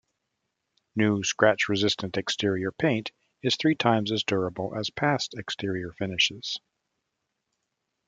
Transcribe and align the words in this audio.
New 0.95 1.23
scratch-resistant 1.23 2.17
exterior 2.17 2.71
paint 2.71 3.11
is 3.43 3.55
three 3.55 3.75
times 3.75 4.11
as 4.11 4.23
durable 4.23 4.73
as 4.75 4.89
past 4.89 5.35
exterior 5.37 5.91
finishes. 5.93 6.59